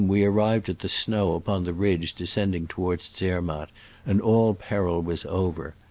we 0.07 0.23
arrived 0.25 0.67
at 0.67 0.79
the 0.79 0.89
snow 0.89 1.33
upon 1.35 1.63
the 1.63 1.73
ridge 1.75 2.15
descending 2.15 2.65
toward 2.65 3.03
Zer 3.03 3.39
matt, 3.39 3.69
and 4.03 4.19
all 4.19 4.55
peril 4.55 4.99
was 5.03 5.27
over. 5.27 5.75